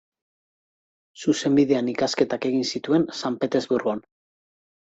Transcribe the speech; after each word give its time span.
Zuzenbidean 1.23 1.93
ikasketak 1.93 2.49
egin 2.51 2.65
zituen 2.73 3.07
San 3.21 3.39
Petersburgon. 3.45 4.05